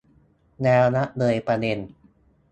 [0.63, 1.77] แล้วละเลยประเด็น